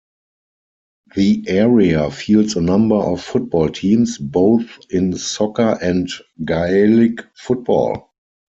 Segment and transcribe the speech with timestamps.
[1.15, 6.09] The area fields a number of football teams, both in soccer and
[6.43, 8.11] Gaelic football.